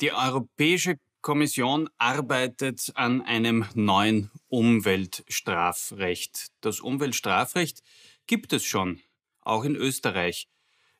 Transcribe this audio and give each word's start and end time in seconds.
Die 0.00 0.12
Europäische 0.12 0.96
Kommission 1.20 1.88
arbeitet 1.98 2.90
an 2.96 3.22
einem 3.22 3.64
neuen 3.74 4.32
Umweltstrafrecht. 4.48 6.48
Das 6.60 6.80
Umweltstrafrecht 6.80 7.80
gibt 8.26 8.52
es 8.52 8.64
schon, 8.64 9.00
auch 9.40 9.62
in 9.62 9.76
Österreich. 9.76 10.48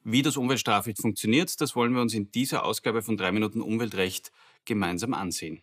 Wie 0.05 0.23
das 0.23 0.37
Umweltstrafrecht 0.37 1.01
funktioniert, 1.01 1.61
das 1.61 1.75
wollen 1.75 1.93
wir 1.93 2.03
uns 2.03 2.15
in 2.15 2.31
dieser 2.31 2.65
Ausgabe 2.65 3.03
von 3.03 3.17
3 3.17 3.33
Minuten 3.33 3.61
Umweltrecht 3.61 4.31
gemeinsam 4.65 5.13
ansehen. 5.13 5.61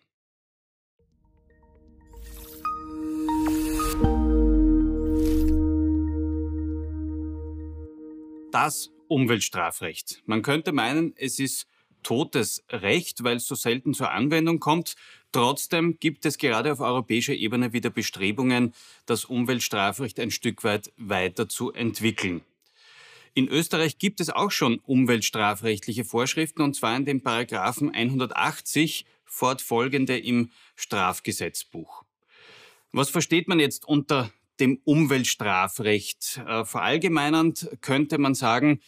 Das 8.51 8.91
Umweltstrafrecht. 9.07 10.21
Man 10.25 10.41
könnte 10.41 10.73
meinen, 10.73 11.13
es 11.15 11.39
ist 11.39 11.65
totes 12.03 12.63
Recht, 12.69 13.23
weil 13.23 13.37
es 13.37 13.47
so 13.47 13.55
selten 13.55 13.93
zur 13.93 14.11
Anwendung 14.11 14.59
kommt. 14.59 14.95
Trotzdem 15.31 15.97
gibt 15.99 16.25
es 16.25 16.37
gerade 16.37 16.71
auf 16.73 16.79
europäischer 16.79 17.33
Ebene 17.33 17.73
wieder 17.73 17.89
Bestrebungen, 17.89 18.73
das 19.05 19.25
Umweltstrafrecht 19.25 20.19
ein 20.19 20.31
Stück 20.31 20.63
weit 20.63 20.91
weiter 20.97 21.47
zu 21.47 21.71
entwickeln. 21.71 22.41
In 23.33 23.47
Österreich 23.47 23.97
gibt 23.97 24.19
es 24.19 24.29
auch 24.29 24.51
schon 24.51 24.79
umweltstrafrechtliche 24.79 26.03
Vorschriften, 26.03 26.61
und 26.61 26.75
zwar 26.75 26.97
in 26.97 27.05
den 27.05 27.21
Paragraphen 27.21 27.93
180 27.93 29.05
fortfolgende 29.23 30.17
im 30.17 30.51
Strafgesetzbuch. 30.75 32.03
Was 32.91 33.09
versteht 33.09 33.47
man 33.47 33.61
jetzt 33.61 33.87
unter 33.87 34.31
dem 34.59 34.81
Umweltstrafrecht? 34.83 36.41
Äh, 36.45 36.65
verallgemeinernd 36.65 37.69
könnte 37.79 38.17
man 38.17 38.35
sagen, 38.35 38.81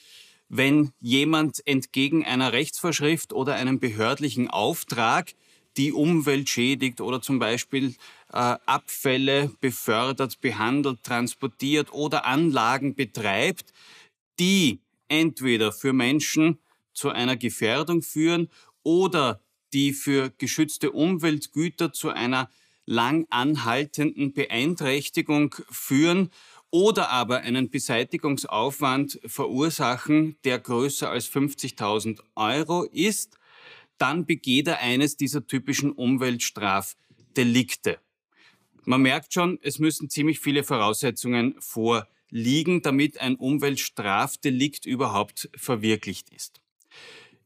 wenn 0.49 0.91
jemand 0.99 1.65
entgegen 1.65 2.25
einer 2.25 2.53
Rechtsvorschrift 2.53 3.33
oder 3.33 3.55
einem 3.55 3.79
behördlichen 3.79 4.49
Auftrag 4.49 5.33
die 5.77 5.91
Umwelt 5.91 6.49
schädigt 6.49 7.01
oder 7.01 7.21
zum 7.21 7.39
Beispiel 7.39 7.95
äh, 8.31 8.57
Abfälle 8.65 9.51
befördert, 9.59 10.39
behandelt, 10.41 11.03
transportiert 11.03 11.91
oder 11.91 12.25
Anlagen 12.25 12.95
betreibt, 12.95 13.73
die 14.39 14.79
entweder 15.07 15.71
für 15.71 15.93
Menschen 15.93 16.59
zu 16.93 17.09
einer 17.09 17.35
Gefährdung 17.35 18.01
führen 18.01 18.49
oder 18.83 19.41
die 19.73 19.93
für 19.93 20.31
geschützte 20.37 20.91
Umweltgüter 20.91 21.91
zu 21.91 22.09
einer 22.09 22.49
lang 22.85 23.25
anhaltenden 23.29 24.33
Beeinträchtigung 24.33 25.55
führen 25.69 26.29
oder 26.73 27.09
aber 27.11 27.41
einen 27.41 27.69
Beseitigungsaufwand 27.69 29.19
verursachen, 29.27 30.37
der 30.43 30.57
größer 30.57 31.07
als 31.07 31.31
50.000 31.31 32.19
Euro 32.35 32.85
ist, 32.85 33.37
dann 33.99 34.25
begeht 34.25 34.67
er 34.67 34.79
eines 34.79 35.15
dieser 35.15 35.45
typischen 35.45 35.91
Umweltstrafdelikte. 35.91 37.99
Man 38.85 39.03
merkt 39.03 39.35
schon, 39.35 39.59
es 39.61 39.77
müssen 39.77 40.09
ziemlich 40.09 40.39
viele 40.39 40.63
Voraussetzungen 40.63 41.53
vorliegen, 41.59 42.81
damit 42.81 43.21
ein 43.21 43.35
Umweltstrafdelikt 43.35 44.87
überhaupt 44.87 45.51
verwirklicht 45.55 46.31
ist. 46.31 46.59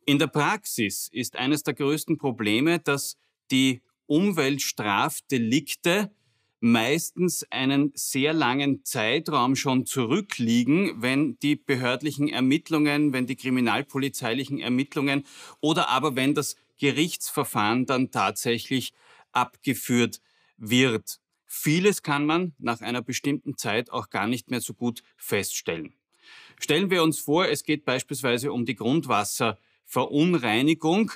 In 0.06 0.20
der 0.20 0.28
Praxis 0.28 1.10
ist 1.12 1.36
eines 1.36 1.64
der 1.64 1.74
größten 1.74 2.18
Probleme, 2.18 2.80
dass 2.80 3.18
die 3.52 3.82
Umweltstrafdelikte 4.06 6.12
meistens 6.60 7.46
einen 7.52 7.92
sehr 7.94 8.34
langen 8.34 8.84
Zeitraum 8.84 9.56
schon 9.56 9.86
zurückliegen, 9.86 11.00
wenn 11.02 11.38
die 11.40 11.56
behördlichen 11.56 12.28
Ermittlungen, 12.30 13.14
wenn 13.14 13.28
die 13.28 13.36
kriminalpolizeilichen 13.36 14.60
Ermittlungen 14.60 15.24
oder 15.62 15.90
aber 15.90 16.16
wenn 16.16 16.34
das 16.34 16.56
Gerichtsverfahren 16.80 17.86
dann 17.86 18.10
tatsächlich 18.12 18.94
abgeführt 19.32 20.20
wird. 20.58 21.20
Vieles 21.46 22.02
kann 22.04 22.26
man 22.26 22.54
nach 22.60 22.82
einer 22.82 23.02
bestimmten 23.02 23.58
Zeit 23.58 23.90
auch 23.92 24.10
gar 24.10 24.28
nicht 24.28 24.52
mehr 24.52 24.60
so 24.62 24.74
gut 24.74 25.04
feststellen. 25.16 25.94
Stellen 26.60 26.90
wir 26.90 27.04
uns 27.04 27.20
vor, 27.20 27.48
es 27.48 27.64
geht 27.64 27.86
beispielsweise 27.86 28.52
um 28.52 28.66
die 28.66 28.76
Grundwasserverunreinigung 28.76 31.14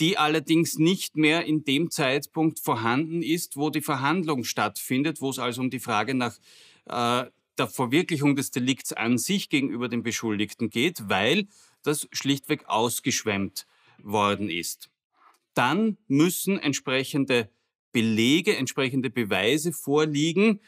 die 0.00 0.18
allerdings 0.18 0.78
nicht 0.78 1.16
mehr 1.16 1.44
in 1.44 1.64
dem 1.64 1.90
Zeitpunkt 1.90 2.60
vorhanden 2.60 3.22
ist, 3.22 3.56
wo 3.56 3.70
die 3.70 3.82
Verhandlung 3.82 4.44
stattfindet, 4.44 5.20
wo 5.20 5.30
es 5.30 5.38
also 5.38 5.60
um 5.60 5.70
die 5.70 5.80
Frage 5.80 6.14
nach 6.14 6.38
äh, 6.86 7.26
der 7.58 7.68
Verwirklichung 7.68 8.34
des 8.34 8.50
Delikts 8.50 8.92
an 8.92 9.18
sich 9.18 9.48
gegenüber 9.48 9.88
dem 9.88 10.02
Beschuldigten 10.02 10.70
geht, 10.70 11.08
weil 11.08 11.46
das 11.82 12.08
schlichtweg 12.12 12.64
ausgeschwemmt 12.66 13.66
worden 13.98 14.48
ist. 14.48 14.90
Dann 15.54 15.98
müssen 16.08 16.58
entsprechende 16.58 17.50
Belege, 17.92 18.56
entsprechende 18.56 19.10
Beweise 19.10 19.72
vorliegen, 19.72 20.60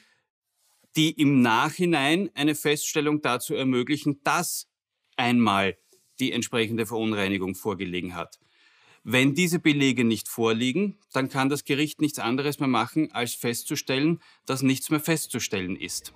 die 0.97 1.11
im 1.11 1.41
Nachhinein 1.41 2.31
eine 2.35 2.55
Feststellung 2.55 3.23
dazu 3.23 3.55
ermöglichen, 3.55 4.21
dass 4.23 4.69
einmal 5.17 5.77
die 6.21 6.33
entsprechende 6.33 6.87
Verunreinigung 6.87 7.55
vorgelegen 7.55 8.15
hat. 8.15 8.39
Wenn 9.07 9.35
diese 9.35 9.59
Belege 9.59 10.03
nicht 10.03 10.29
vorliegen, 10.29 10.97
dann 11.13 11.29
kann 11.29 11.51
das 11.51 11.65
Gericht 11.65 12.01
nichts 12.01 12.19
anderes 12.19 12.59
mehr 12.59 12.69
machen, 12.69 13.13
als 13.13 13.35
festzustellen, 13.35 14.21
dass 14.47 14.63
nichts 14.63 14.89
mehr 14.89 15.01
festzustellen 15.01 15.77
ist. 15.77 16.15